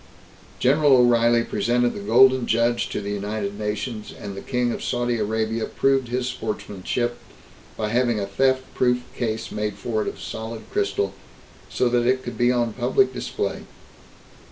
General 0.57 0.97
O'Reilly 0.97 1.43
presented 1.43 1.93
the 1.93 1.99
Golden 1.99 2.47
Judge 2.47 2.89
to 2.89 3.01
the 3.01 3.11
United 3.11 3.59
Nations, 3.59 4.11
and 4.11 4.35
the 4.35 4.41
King 4.41 4.71
of 4.71 4.83
Saudi 4.83 5.17
Arabia 5.19 5.67
proved 5.67 6.07
his 6.07 6.25
sportsmanship 6.25 7.19
by 7.77 7.89
having 7.89 8.19
a 8.19 8.25
theft 8.25 8.63
proof 8.73 9.03
case 9.15 9.51
made 9.51 9.75
for 9.75 10.01
it 10.01 10.07
of 10.07 10.19
solid 10.19 10.63
crystal, 10.71 11.13
so 11.69 11.87
that 11.87 12.07
it 12.07 12.23
could 12.23 12.35
be 12.35 12.51
on 12.51 12.73
public 12.73 13.13
display. 13.13 13.65